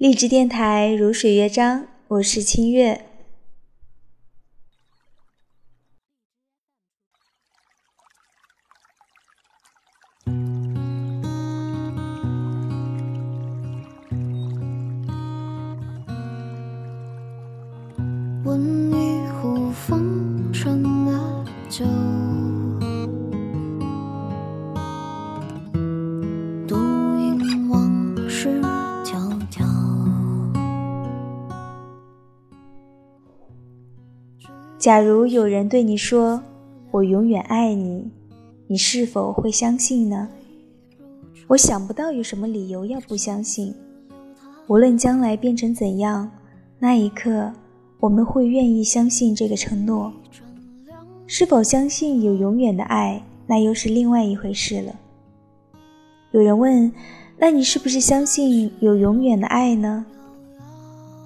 [0.00, 3.04] 励志电台如水乐章，我是清月。
[18.44, 21.84] 温一壶风尘的酒，
[34.80, 36.42] 假如有人对你说
[36.90, 38.10] “我永远爱你”，
[38.66, 40.26] 你是否会相信呢？
[41.48, 43.74] 我想不到有什么理由要不相信。
[44.68, 46.30] 无论将来变成怎样，
[46.78, 47.52] 那一刻。
[47.98, 50.10] 我们会愿意相信这个承诺，
[51.26, 54.94] 是否相信有永远的爱，那又是另外一回事了。
[56.30, 56.90] 有人问
[57.36, 60.06] ：“那你是不是相信有永远的爱呢？”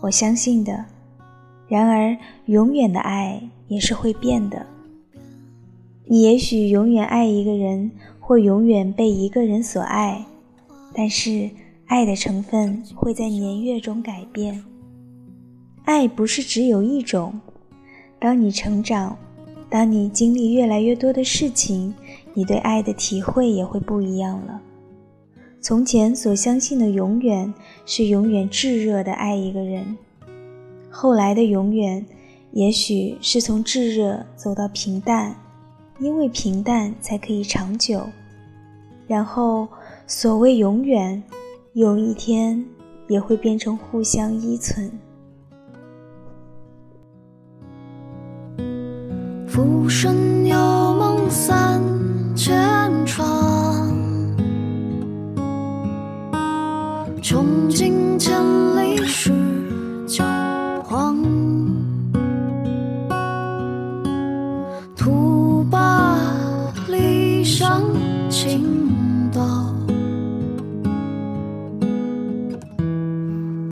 [0.03, 0.84] 我相信的。
[1.75, 4.64] 然而，永远的爱也是会变的。
[6.06, 10.25] 你也许永远爱一个人，或永远被一个人所爱，
[10.92, 11.50] 但是
[11.86, 14.62] 爱的成分会在年月中改变。
[15.84, 17.41] 爱不是只有一种。
[18.20, 19.16] 当你成长，
[19.69, 21.92] 当你经历越来越多的事情，
[22.34, 24.62] 你对爱的体会也会不一样了。
[25.61, 27.53] 从前所相信的永远
[27.84, 29.97] 是永远炙热的爱一个人，
[30.97, 32.06] 后来的永远
[32.53, 35.34] 也许是从炙热走到平淡，
[35.98, 38.00] 因为平淡才可以长久。
[39.09, 39.67] 然后，
[40.06, 41.20] 所谓永远，
[41.72, 42.65] 有一天
[43.09, 44.89] 也会变成互相依存。
[49.48, 51.83] 浮生有梦三
[52.37, 52.56] 千
[68.37, 69.41] 倾倒，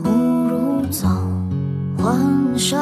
[0.01, 1.09] 不如早
[1.97, 2.79] 还乡。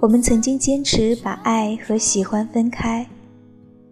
[0.00, 3.06] 我们曾经坚持把爱和喜欢分开，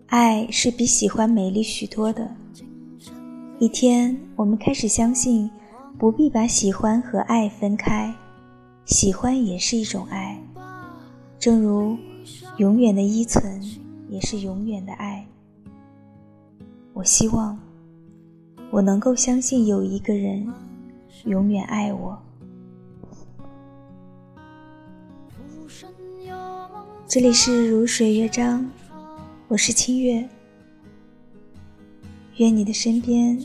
[0.09, 2.29] 爱是比喜欢美丽许多的。
[3.61, 5.49] 一天，我们开始相信，
[5.97, 8.13] 不必把喜欢和爱分开，
[8.87, 10.37] 喜欢也是一种爱，
[11.39, 11.97] 正如
[12.57, 13.63] 永远的依存
[14.09, 15.27] 也是永远的爱。
[16.93, 17.59] 我希望，
[18.71, 20.47] 我能够相信有一个人
[21.25, 22.19] 永远爱我。
[27.07, 28.69] 这里是如水乐章，
[29.47, 30.29] 我是清月。
[32.37, 33.41] 愿你的身边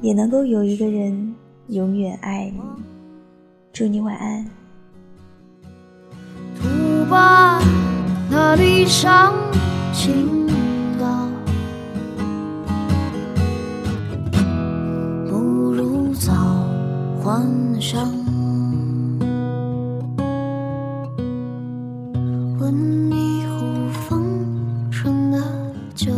[0.00, 1.34] 也能够有一个人
[1.68, 2.60] 永远爱你。
[3.72, 4.46] 祝你晚安。
[7.10, 7.60] 把
[8.34, 9.32] 何必伤
[9.92, 10.48] 情
[10.98, 11.28] 到，
[15.28, 15.36] 不
[15.70, 16.32] 如早
[17.22, 18.10] 还乡。
[22.58, 25.38] 温一壶风尘的
[25.94, 26.10] 酒。